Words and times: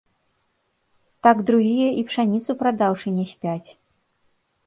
Так 1.25 1.37
другія 1.49 1.89
і 2.01 2.05
пшаніцу 2.09 2.51
прадаўшы 2.61 3.07
не 3.17 3.25
спяць. 3.35 3.69